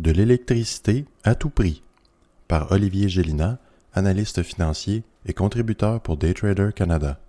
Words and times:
De 0.00 0.12
l'électricité 0.12 1.04
à 1.24 1.34
tout 1.34 1.50
prix 1.50 1.82
par 2.48 2.72
Olivier 2.72 3.10
Gélina, 3.10 3.58
analyste 3.92 4.42
financier 4.42 5.02
et 5.26 5.34
contributeur 5.34 6.00
pour 6.00 6.16
Daytrader 6.16 6.70
Canada. 6.74 7.20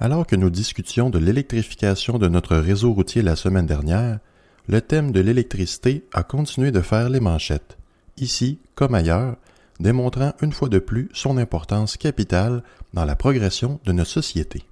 Alors 0.00 0.26
que 0.26 0.34
nous 0.34 0.50
discutions 0.50 1.08
de 1.08 1.20
l'électrification 1.20 2.18
de 2.18 2.26
notre 2.26 2.56
réseau 2.56 2.92
routier 2.92 3.22
la 3.22 3.36
semaine 3.36 3.66
dernière, 3.66 4.18
le 4.66 4.80
thème 4.80 5.12
de 5.12 5.20
l'électricité 5.20 6.04
a 6.12 6.24
continué 6.24 6.72
de 6.72 6.80
faire 6.80 7.08
les 7.10 7.20
manchettes, 7.20 7.78
ici 8.16 8.58
comme 8.74 8.96
ailleurs, 8.96 9.36
démontrant 9.78 10.32
une 10.42 10.52
fois 10.52 10.68
de 10.68 10.80
plus 10.80 11.10
son 11.12 11.38
importance 11.38 11.96
capitale 11.96 12.64
dans 12.92 13.04
la 13.04 13.14
progression 13.14 13.78
de 13.84 13.92
notre 13.92 14.10
société. 14.10 14.64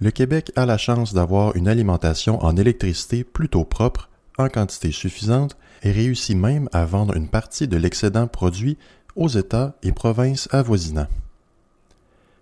Le 0.00 0.10
Québec 0.10 0.50
a 0.56 0.66
la 0.66 0.78
chance 0.78 1.14
d'avoir 1.14 1.54
une 1.54 1.68
alimentation 1.68 2.44
en 2.44 2.56
électricité 2.56 3.22
plutôt 3.22 3.62
propre, 3.62 4.10
en 4.38 4.48
quantité 4.48 4.92
suffisante, 4.92 5.56
et 5.82 5.92
réussit 5.92 6.36
même 6.36 6.68
à 6.72 6.84
vendre 6.84 7.16
une 7.16 7.28
partie 7.28 7.68
de 7.68 7.76
l'excédent 7.76 8.26
produit 8.26 8.78
aux 9.14 9.28
États 9.28 9.74
et 9.82 9.92
provinces 9.92 10.48
avoisinants. 10.52 11.08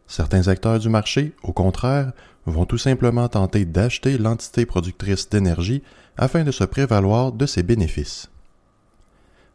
Certains 0.06 0.48
acteurs 0.48 0.78
du 0.78 0.88
marché, 0.88 1.32
au 1.42 1.52
contraire, 1.52 2.12
vont 2.46 2.66
tout 2.66 2.78
simplement 2.78 3.28
tenter 3.28 3.64
d'acheter 3.64 4.18
l'entité 4.18 4.66
productrice 4.66 5.28
d'énergie 5.28 5.82
afin 6.16 6.44
de 6.44 6.50
se 6.50 6.64
prévaloir 6.64 7.32
de 7.32 7.46
ses 7.46 7.62
bénéfices. 7.62 8.30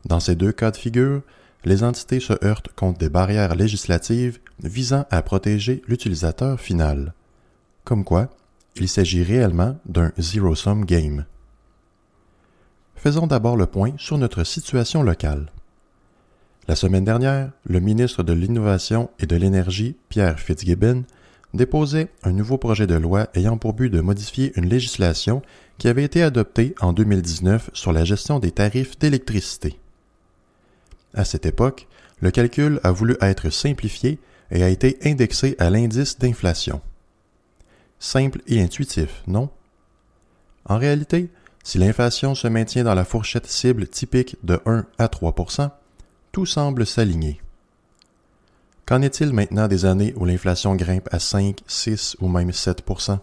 Dans 0.05 0.19
ces 0.19 0.35
deux 0.35 0.51
cas 0.51 0.71
de 0.71 0.77
figure, 0.77 1.21
les 1.65 1.83
entités 1.83 2.19
se 2.19 2.33
heurtent 2.43 2.73
contre 2.73 2.99
des 2.99 3.09
barrières 3.09 3.55
législatives 3.55 4.39
visant 4.63 5.05
à 5.11 5.21
protéger 5.21 5.81
l'utilisateur 5.87 6.59
final. 6.59 7.13
Comme 7.83 8.03
quoi, 8.03 8.29
il 8.75 8.87
s'agit 8.87 9.23
réellement 9.23 9.77
d'un 9.85 10.11
zero-sum 10.17 10.85
game. 10.85 11.25
Faisons 13.01 13.27
d'abord 13.27 13.55
le 13.55 13.65
point 13.65 13.93
sur 13.97 14.17
notre 14.17 14.43
situation 14.43 15.03
locale. 15.03 15.53
La 16.67 16.75
semaine 16.75 17.05
dernière, 17.05 17.49
le 17.63 17.79
ministre 17.79 18.23
de 18.23 18.33
l'Innovation 18.33 19.09
et 19.19 19.25
de 19.25 19.37
l'Énergie, 19.37 19.95
Pierre 20.09 20.37
Fitzgibbon, 20.37 21.05
déposait 21.53 22.09
un 22.23 22.33
nouveau 22.33 22.57
projet 22.57 22.87
de 22.87 22.95
loi 22.95 23.29
ayant 23.35 23.57
pour 23.57 23.71
but 23.71 23.89
de 23.89 24.01
modifier 24.01 24.51
une 24.57 24.67
législation 24.67 25.41
qui 25.77 25.87
avait 25.87 26.03
été 26.03 26.21
adoptée 26.21 26.75
en 26.81 26.91
2019 26.91 27.69
sur 27.71 27.93
la 27.93 28.03
gestion 28.03 28.37
des 28.37 28.51
tarifs 28.51 28.99
d'électricité. 28.99 29.79
À 31.13 31.23
cette 31.23 31.45
époque, 31.45 31.87
le 32.19 32.31
calcul 32.31 32.81
a 32.83 32.91
voulu 32.91 33.15
être 33.21 33.49
simplifié 33.49 34.19
et 34.51 34.61
a 34.61 34.67
été 34.67 34.99
indexé 35.05 35.55
à 35.57 35.69
l'indice 35.69 36.19
d'inflation. 36.19 36.81
Simple 37.97 38.41
et 38.45 38.61
intuitif, 38.61 39.23
non? 39.25 39.49
En 40.65 40.77
réalité, 40.77 41.29
si 41.63 41.77
l'inflation 41.77 42.35
se 42.35 42.47
maintient 42.47 42.83
dans 42.83 42.95
la 42.95 43.05
fourchette 43.05 43.47
cible 43.47 43.87
typique 43.87 44.37
de 44.43 44.59
1 44.65 44.85
à 44.97 45.07
3% 45.07 45.69
tout 46.31 46.45
semble 46.45 46.85
s'aligner. 46.85 47.41
Qu'en 48.85 49.01
est-il 49.01 49.33
maintenant 49.33 49.67
des 49.67 49.85
années 49.85 50.13
où 50.15 50.25
l'inflation 50.25 50.75
grimpe 50.75 51.09
à 51.11 51.19
5, 51.19 51.59
6 51.67 52.17
ou 52.21 52.27
même 52.27 52.49
7% 52.49 53.19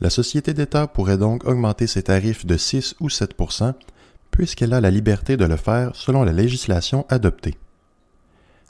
La 0.00 0.10
société 0.10 0.52
d'État 0.52 0.86
pourrait 0.86 1.18
donc 1.18 1.44
augmenter 1.44 1.86
ses 1.86 2.02
tarifs 2.02 2.44
de 2.44 2.56
6 2.56 2.96
ou 3.00 3.08
7% 3.08 3.74
puisqu'elle 4.30 4.74
a 4.74 4.80
la 4.80 4.90
liberté 4.90 5.36
de 5.36 5.44
le 5.44 5.56
faire 5.56 5.94
selon 5.94 6.24
la 6.24 6.32
législation 6.32 7.06
adoptée. 7.08 7.56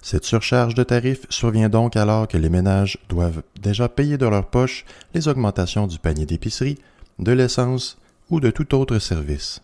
Cette 0.02 0.26
surcharge 0.26 0.74
de 0.74 0.82
tarifs 0.82 1.24
survient 1.30 1.70
donc 1.70 1.96
alors 1.96 2.28
que 2.28 2.36
les 2.36 2.50
ménages 2.50 2.98
doivent 3.08 3.42
déjà 3.58 3.88
payer 3.88 4.18
de 4.18 4.26
leur 4.26 4.46
poche 4.46 4.84
les 5.14 5.28
augmentations 5.28 5.86
du 5.86 5.98
panier 5.98 6.26
d'épicerie, 6.26 6.78
de 7.18 7.32
l'essence 7.32 7.98
ou 8.30 8.40
de 8.40 8.50
tout 8.50 8.74
autre 8.74 8.98
service. 8.98 9.60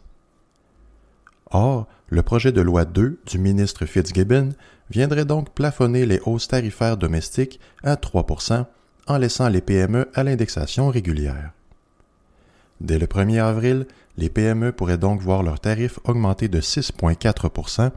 Or, 1.50 1.86
le 2.08 2.22
projet 2.22 2.52
de 2.52 2.60
loi 2.60 2.84
2 2.84 3.20
du 3.26 3.38
ministre 3.38 3.86
Fitzgibbon 3.86 4.50
viendrait 4.90 5.24
donc 5.24 5.50
plafonner 5.50 6.06
les 6.06 6.20
hausses 6.24 6.48
tarifaires 6.48 6.96
domestiques 6.96 7.60
à 7.82 7.94
3% 7.94 8.66
en 9.06 9.18
laissant 9.18 9.48
les 9.48 9.60
PME 9.60 10.08
à 10.14 10.22
l'indexation 10.22 10.88
régulière. 10.88 11.52
Dès 12.80 12.98
le 12.98 13.06
1er 13.06 13.40
avril, 13.40 13.86
les 14.16 14.28
PME 14.28 14.72
pourraient 14.72 14.98
donc 14.98 15.20
voir 15.20 15.42
leurs 15.42 15.60
tarifs 15.60 15.98
augmenter 16.04 16.48
de 16.48 16.60
6,4% 16.60 17.90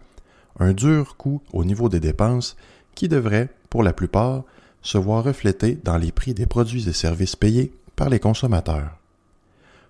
un 0.59 0.73
dur 0.73 1.17
coût 1.17 1.41
au 1.51 1.63
niveau 1.63 1.89
des 1.89 1.99
dépenses 1.99 2.55
qui 2.95 3.07
devrait, 3.07 3.49
pour 3.69 3.81
la 3.83 3.93
plupart, 3.93 4.43
se 4.81 4.97
voir 4.97 5.23
reflété 5.23 5.79
dans 5.83 5.97
les 5.97 6.11
prix 6.11 6.33
des 6.33 6.45
produits 6.45 6.87
et 6.89 6.93
services 6.93 7.35
payés 7.35 7.73
par 7.95 8.09
les 8.09 8.19
consommateurs. 8.19 8.97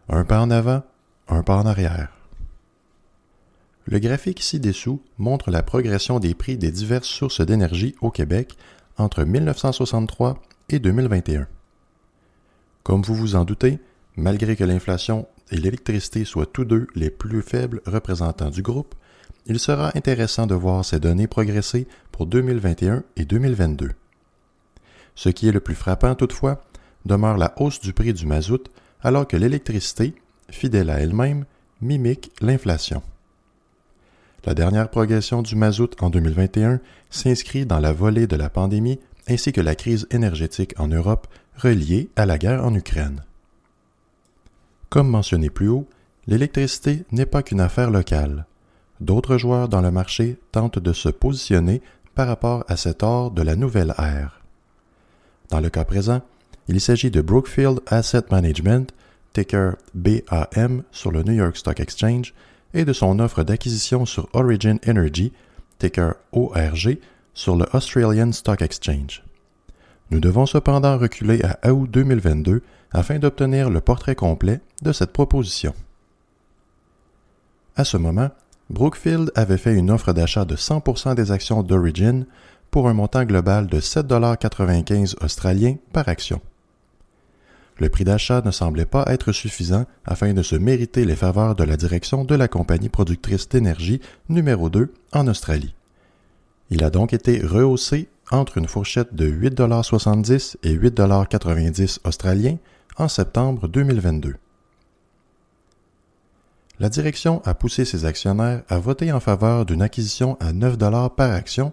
Un 0.10 0.26
pas 0.26 0.42
en 0.42 0.52
avant, 0.52 0.84
un 1.30 1.44
pas 1.44 1.58
en 1.58 1.66
arrière. 1.66 2.10
Le 3.86 4.00
graphique 4.00 4.42
ci-dessous 4.42 5.02
montre 5.18 5.52
la 5.52 5.64
progression 5.64 6.20
des 6.20 6.34
prix 6.34 6.58
des 6.58 6.72
diverses 6.72 7.08
sources 7.08 7.42
d'énergie 7.42 7.96
au 8.02 8.12
Québec 8.12 8.58
entre 8.98 9.24
1963 9.24 10.42
et 10.70 10.80
2021. 10.80 11.48
Comme 12.84 13.02
vous 13.02 13.16
vous 13.16 13.36
en 13.36 13.46
doutez, 13.46 13.80
malgré 14.16 14.56
que 14.56 14.64
l'inflation 14.64 15.28
et 15.52 15.58
l'électricité 15.58 16.26
soient 16.26 16.46
tous 16.46 16.66
deux 16.66 16.88
les 16.96 17.10
plus 17.10 17.42
faibles 17.42 17.82
représentants 17.86 18.50
du 18.50 18.62
groupe, 18.62 18.96
il 19.46 19.60
sera 19.60 19.92
intéressant 19.96 20.48
de 20.48 20.56
voir 20.56 20.86
ces 20.86 21.00
données 21.00 21.28
progresser 21.28 21.88
pour 22.12 22.26
2021 22.26 23.04
et 23.18 23.26
2022. 23.26 23.92
Ce 25.16 25.30
qui 25.30 25.48
est 25.48 25.54
le 25.54 25.60
plus 25.60 25.76
frappant 25.76 26.16
toutefois 26.16 26.62
demeure 27.06 27.38
la 27.38 27.54
hausse 27.58 27.80
du 27.82 27.94
prix 27.94 28.14
du 28.14 28.26
mazout 28.26 28.70
alors 29.04 29.28
que 29.28 29.38
l'électricité, 29.38 30.16
fidèle 30.50 30.90
à 30.90 31.00
elle-même, 31.00 31.46
mimique 31.82 32.32
l'inflation. 32.42 33.04
La 34.46 34.54
dernière 34.54 34.90
progression 34.90 35.42
du 35.42 35.56
mazout 35.56 35.96
en 36.02 36.10
2021 36.10 36.80
s'inscrit 37.10 37.66
dans 37.66 37.80
la 37.80 37.94
volée 37.94 38.28
de 38.28 38.36
la 38.36 38.50
pandémie 38.50 39.00
ainsi 39.28 39.54
que 39.54 39.62
la 39.62 39.76
crise 39.76 40.08
énergétique 40.12 40.74
en 40.78 40.88
Europe 40.88 41.28
reliée 41.56 42.10
à 42.16 42.26
la 42.26 42.38
guerre 42.38 42.66
en 42.66 42.74
Ukraine. 42.74 43.24
Comme 44.90 45.10
mentionné 45.10 45.50
plus 45.50 45.70
haut, 45.70 45.88
l'électricité 46.28 47.06
n'est 47.12 47.26
pas 47.26 47.44
qu'une 47.44 47.62
affaire 47.62 47.90
locale. 47.90 48.46
D'autres 49.00 49.38
joueurs 49.38 49.70
dans 49.70 49.82
le 49.82 49.92
marché 49.92 50.38
tentent 50.52 50.80
de 50.80 50.94
se 50.94 51.10
positionner 51.10 51.82
par 52.16 52.28
rapport 52.28 52.64
à 52.68 52.78
cet 52.78 53.02
or 53.02 53.32
de 53.32 53.42
la 53.42 53.56
nouvelle 53.56 53.94
ère. 53.98 54.42
Dans 55.50 55.60
le 55.60 55.70
cas 55.70 55.86
présent, 55.86 56.22
il 56.68 56.80
s'agit 56.80 57.12
de 57.12 57.22
Brookfield 57.22 57.82
Asset 57.88 58.24
Management, 58.32 58.94
ticker 59.34 59.74
BAM 59.94 60.84
sur 60.92 61.12
le 61.12 61.24
New 61.24 61.34
York 61.34 61.58
Stock 61.58 61.80
Exchange, 61.80 62.34
et 62.74 62.86
de 62.86 62.94
son 62.94 63.20
offre 63.20 63.44
d'acquisition 63.44 64.06
sur 64.06 64.28
Origin 64.34 64.80
Energy, 64.88 65.32
ticker 65.80 66.14
ORG, 66.32 66.98
sur 67.34 67.56
le 67.56 67.66
Australian 67.74 68.32
Stock 68.32 68.62
Exchange. 68.62 69.24
Nous 70.12 70.20
devons 70.20 70.46
cependant 70.46 70.98
reculer 70.98 71.42
à 71.44 71.74
août 71.74 71.90
2022 71.90 72.62
afin 72.92 73.20
d'obtenir 73.20 73.70
le 73.70 73.82
portrait 73.82 74.16
complet 74.16 74.62
de 74.82 74.92
cette 74.92 75.12
proposition. 75.12 75.74
À 77.76 77.84
ce 77.84 77.98
moment, 77.98 78.30
Brookfield 78.70 79.32
avait 79.36 79.58
fait 79.58 79.74
une 79.74 79.90
offre 79.90 80.14
d'achat 80.14 80.46
de 80.46 80.56
100% 80.56 81.16
des 81.16 81.32
actions 81.32 81.64
d'Origin 81.64 82.26
pour 82.70 82.88
un 82.88 82.94
montant 82.94 83.24
global 83.24 83.68
de 83.68 83.80
7,95 83.80 85.24
australiens 85.24 85.78
par 85.92 86.08
action. 86.08 86.42
Le 87.78 87.90
prix 87.90 88.04
d'achat 88.04 88.42
ne 88.46 88.52
semblait 88.52 88.86
pas 88.86 89.06
être 89.08 89.32
suffisant 89.32 89.86
afin 90.06 90.34
de 90.34 90.44
se 90.44 90.56
mériter 90.56 91.06
les 91.06 91.16
faveurs 91.16 91.56
de 91.56 91.64
la 91.64 91.78
direction 91.78 92.24
de 92.24 92.36
la 92.36 92.48
compagnie 92.48 92.90
productrice 92.90 93.50
d'énergie 93.50 94.00
numéro 94.30 94.70
2 94.70 94.94
en 95.12 95.28
Australie. 95.28 95.74
Il 96.70 96.84
a 96.84 96.90
donc 96.90 97.14
été 97.14 97.40
rehaussé 97.40 98.10
entre 98.32 98.58
une 98.58 98.68
fourchette 98.68 99.14
de 99.16 99.30
8,70 99.30 100.56
et 100.64 100.76
8,90 100.76 102.00
australiens 102.04 102.58
en 102.98 103.08
septembre 103.08 103.68
2022. 103.68 104.36
La 106.80 106.90
direction 106.90 107.42
a 107.46 107.54
poussé 107.54 107.86
ses 107.86 108.06
actionnaires 108.06 108.64
à 108.68 108.80
voter 108.80 109.12
en 109.12 109.20
faveur 109.20 109.66
d'une 109.66 109.82
acquisition 109.82 110.38
à 110.40 110.54
9 110.54 110.78
par 111.16 111.32
action, 111.32 111.72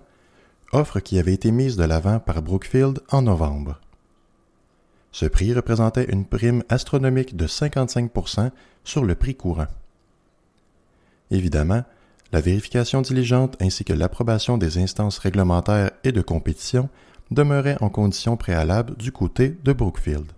offre 0.73 1.01
qui 1.01 1.19
avait 1.19 1.35
été 1.35 1.51
mise 1.51 1.77
de 1.77 1.85
l'avant 1.85 2.21
par 2.21 2.43
Brookfield 2.43 3.01
en 3.11 3.23
novembre. 3.23 3.81
Ce 5.13 5.27
prix 5.27 5.53
représentait 5.53 6.11
une 6.11 6.25
prime 6.25 6.63
astronomique 6.69 7.37
de 7.37 7.47
55% 7.47 8.51
sur 8.85 9.05
le 9.05 9.15
prix 9.15 9.35
courant. 9.35 9.67
Évidemment, 11.31 11.83
la 12.33 12.41
vérification 12.41 13.03
diligente 13.03 13.57
ainsi 13.61 13.85
que 13.85 13.93
l'approbation 13.93 14.57
des 14.57 14.79
instances 14.79 15.19
réglementaires 15.19 15.91
et 16.05 16.13
de 16.13 16.23
compétition 16.23 16.89
demeuraient 17.31 17.81
en 17.81 17.89
condition 17.89 18.37
préalable 18.37 18.97
du 18.97 19.13
côté 19.13 19.57
de 19.65 19.73
Brookfield. 19.73 20.31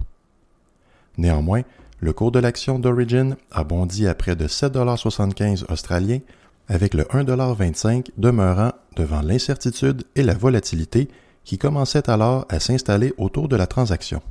Néanmoins, 1.18 1.62
le 2.00 2.12
cours 2.12 2.32
de 2.32 2.38
l'action 2.38 2.78
d'Origin 2.78 3.36
a 3.50 3.64
bondi 3.64 4.06
à 4.08 4.14
près 4.14 4.36
de 4.36 4.48
7,75 4.48 5.70
australiens, 5.70 6.20
avec 6.68 6.94
le 6.94 7.04
1,25 7.04 8.08
demeurant 8.16 8.72
devant 8.96 9.20
l'incertitude 9.20 10.04
et 10.16 10.22
la 10.22 10.34
volatilité 10.34 11.08
qui 11.44 11.58
commençaient 11.58 12.08
alors 12.08 12.46
à 12.48 12.60
s'installer 12.60 13.12
autour 13.18 13.48
de 13.48 13.56
la 13.56 13.66
transaction. 13.66 14.22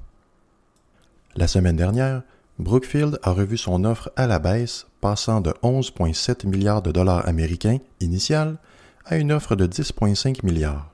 La 1.36 1.48
semaine 1.48 1.78
dernière, 1.78 2.24
Brookfield 2.60 3.18
a 3.24 3.32
revu 3.32 3.58
son 3.58 3.86
offre 3.86 4.12
à 4.18 4.28
la 4.28 4.38
baisse, 4.38 4.88
passant 5.00 5.40
de 5.40 5.52
11,7 5.64 6.46
milliards 6.46 6.82
de 6.82 6.92
dollars 6.92 7.26
américains 7.28 7.78
initial 8.02 8.58
à 9.06 9.16
une 9.16 9.32
offre 9.32 9.56
de 9.56 9.66
10,5 9.66 10.46
milliards. 10.46 10.92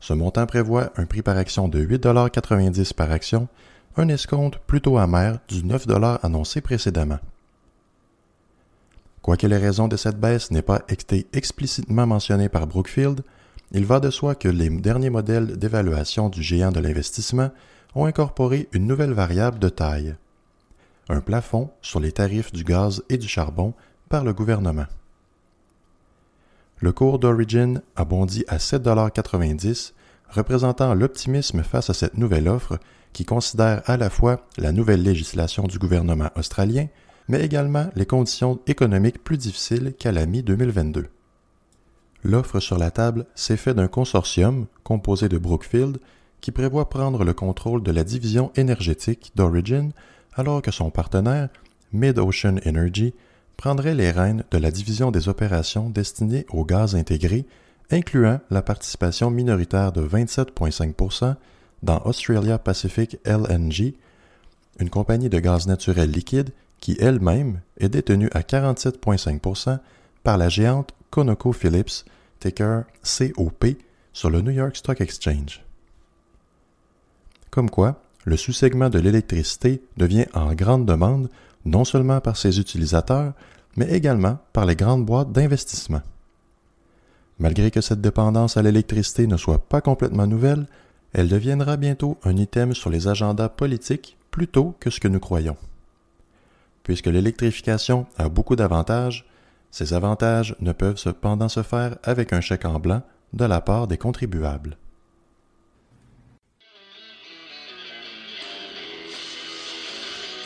Ce 0.00 0.12
montant 0.12 0.46
prévoit 0.46 0.92
un 0.96 1.06
prix 1.06 1.22
par 1.22 1.38
action 1.38 1.66
de 1.68 1.82
8,90 1.82 2.92
par 2.92 3.10
action, 3.10 3.48
un 3.96 4.08
escompte 4.08 4.58
plutôt 4.66 4.98
amer 4.98 5.38
du 5.48 5.64
9 5.64 5.86
annoncé 6.22 6.60
précédemment. 6.60 7.18
Quoique 9.22 9.46
les 9.46 9.56
raisons 9.56 9.88
de 9.88 9.96
cette 9.96 10.20
baisse 10.20 10.50
n'aient 10.50 10.62
pas 10.62 10.82
été 10.88 11.26
explicitement 11.32 12.06
mentionnées 12.06 12.50
par 12.50 12.66
Brookfield, 12.66 13.22
il 13.76 13.84
va 13.84 14.00
de 14.00 14.08
soi 14.08 14.34
que 14.34 14.48
les 14.48 14.70
derniers 14.70 15.10
modèles 15.10 15.58
d'évaluation 15.58 16.30
du 16.30 16.42
géant 16.42 16.72
de 16.72 16.80
l'investissement 16.80 17.50
ont 17.94 18.06
incorporé 18.06 18.68
une 18.72 18.86
nouvelle 18.86 19.12
variable 19.12 19.58
de 19.58 19.68
taille, 19.68 20.16
un 21.10 21.20
plafond 21.20 21.68
sur 21.82 22.00
les 22.00 22.10
tarifs 22.10 22.52
du 22.52 22.64
gaz 22.64 23.02
et 23.10 23.18
du 23.18 23.28
charbon 23.28 23.74
par 24.08 24.24
le 24.24 24.32
gouvernement. 24.32 24.86
Le 26.80 26.92
cours 26.92 27.18
d'Origin 27.18 27.82
a 27.96 28.06
bondi 28.06 28.44
à 28.48 28.56
7,90 28.56 29.92
représentant 30.30 30.94
l'optimisme 30.94 31.62
face 31.62 31.90
à 31.90 31.94
cette 31.94 32.16
nouvelle 32.16 32.48
offre 32.48 32.78
qui 33.12 33.26
considère 33.26 33.82
à 33.84 33.98
la 33.98 34.08
fois 34.08 34.40
la 34.56 34.72
nouvelle 34.72 35.02
législation 35.02 35.64
du 35.64 35.78
gouvernement 35.78 36.30
australien, 36.34 36.86
mais 37.28 37.44
également 37.44 37.90
les 37.94 38.06
conditions 38.06 38.58
économiques 38.66 39.22
plus 39.22 39.36
difficiles 39.36 39.92
qu'à 39.98 40.12
la 40.12 40.24
mi-2022. 40.24 41.08
L'offre 42.26 42.58
sur 42.58 42.76
la 42.76 42.90
table 42.90 43.24
s'est 43.36 43.56
faite 43.56 43.76
d'un 43.76 43.86
consortium 43.86 44.66
composé 44.82 45.28
de 45.28 45.38
Brookfield 45.38 45.98
qui 46.40 46.50
prévoit 46.50 46.88
prendre 46.88 47.22
le 47.22 47.32
contrôle 47.32 47.84
de 47.84 47.92
la 47.92 48.02
division 48.02 48.50
énergétique 48.56 49.30
d'Origin 49.36 49.90
alors 50.34 50.60
que 50.60 50.72
son 50.72 50.90
partenaire, 50.90 51.50
Mid-Ocean 51.92 52.56
Energy, 52.66 53.14
prendrait 53.56 53.94
les 53.94 54.10
rênes 54.10 54.42
de 54.50 54.58
la 54.58 54.72
division 54.72 55.12
des 55.12 55.28
opérations 55.28 55.88
destinées 55.88 56.46
au 56.50 56.64
gaz 56.64 56.96
intégré, 56.96 57.46
incluant 57.92 58.40
la 58.50 58.60
participation 58.60 59.30
minoritaire 59.30 59.92
de 59.92 60.02
27,5% 60.02 61.36
dans 61.84 62.02
Australia 62.06 62.58
Pacific 62.58 63.18
LNG, 63.24 63.94
une 64.80 64.90
compagnie 64.90 65.28
de 65.28 65.38
gaz 65.38 65.68
naturel 65.68 66.10
liquide 66.10 66.50
qui 66.80 66.96
elle-même 66.98 67.60
est 67.78 67.88
détenue 67.88 68.30
à 68.32 68.40
47,5% 68.40 69.78
par 70.24 70.38
la 70.38 70.48
géante 70.48 70.90
ConocoPhillips, 71.10 72.04
ticker 72.40 72.82
COP, 73.02 73.66
sur 74.12 74.30
le 74.30 74.40
New 74.40 74.50
York 74.50 74.76
Stock 74.76 75.00
Exchange. 75.00 75.62
Comme 77.50 77.70
quoi, 77.70 78.02
le 78.24 78.36
sous-segment 78.36 78.90
de 78.90 78.98
l'électricité 78.98 79.82
devient 79.96 80.26
en 80.34 80.54
grande 80.54 80.86
demande 80.86 81.28
non 81.64 81.84
seulement 81.84 82.20
par 82.20 82.36
ses 82.36 82.58
utilisateurs, 82.58 83.34
mais 83.76 83.90
également 83.90 84.38
par 84.52 84.66
les 84.66 84.76
grandes 84.76 85.04
boîtes 85.04 85.32
d'investissement. 85.32 86.02
Malgré 87.38 87.70
que 87.70 87.80
cette 87.80 88.00
dépendance 88.00 88.56
à 88.56 88.62
l'électricité 88.62 89.26
ne 89.26 89.36
soit 89.36 89.68
pas 89.68 89.80
complètement 89.80 90.26
nouvelle, 90.26 90.66
elle 91.12 91.28
deviendra 91.28 91.76
bientôt 91.76 92.18
un 92.24 92.36
item 92.36 92.74
sur 92.74 92.90
les 92.90 93.08
agendas 93.08 93.48
politiques 93.48 94.16
plutôt 94.30 94.74
que 94.80 94.90
ce 94.90 95.00
que 95.00 95.08
nous 95.08 95.20
croyons. 95.20 95.56
Puisque 96.82 97.06
l'électrification 97.06 98.06
a 98.16 98.28
beaucoup 98.28 98.56
d'avantages, 98.56 99.26
ces 99.70 99.94
avantages 99.94 100.54
ne 100.60 100.72
peuvent 100.72 100.96
cependant 100.96 101.48
se 101.48 101.62
faire 101.62 101.96
avec 102.02 102.32
un 102.32 102.40
chèque 102.40 102.64
en 102.64 102.78
blanc 102.78 103.02
de 103.32 103.44
la 103.44 103.60
part 103.60 103.86
des 103.86 103.98
contribuables. 103.98 104.76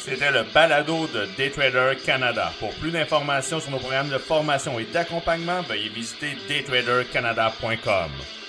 C'était 0.01 0.31
le 0.33 0.45
balado 0.55 1.07
de 1.09 1.29
Daytrader 1.37 1.97
Canada. 2.05 2.51
Pour 2.59 2.73
plus 2.75 2.91
d'informations 2.91 3.61
sur 3.61 3.71
nos 3.71 3.79
programmes 3.79 4.09
de 4.09 4.19
formation 4.19 4.79
et 4.79 4.87
d'accompagnement, 4.87 5.61
veuillez 5.63 5.91
visiter 5.91 6.37
daytradercanada.com. 6.49 8.40